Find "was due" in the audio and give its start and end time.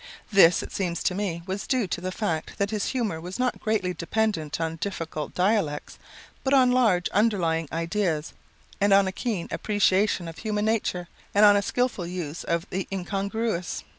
1.45-1.85